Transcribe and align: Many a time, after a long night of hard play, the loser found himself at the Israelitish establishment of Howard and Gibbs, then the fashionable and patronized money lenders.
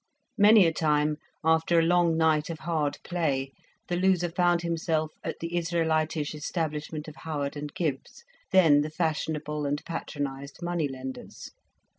Many 0.39 0.65
a 0.65 0.73
time, 0.73 1.17
after 1.43 1.77
a 1.77 1.83
long 1.83 2.17
night 2.17 2.49
of 2.49 2.61
hard 2.61 2.97
play, 3.03 3.51
the 3.87 3.95
loser 3.95 4.31
found 4.31 4.63
himself 4.63 5.11
at 5.23 5.37
the 5.39 5.55
Israelitish 5.55 6.33
establishment 6.33 7.07
of 7.07 7.17
Howard 7.17 7.55
and 7.55 7.71
Gibbs, 7.71 8.23
then 8.51 8.81
the 8.81 8.89
fashionable 8.89 9.67
and 9.67 9.85
patronized 9.85 10.57
money 10.63 10.87
lenders. 10.87 11.51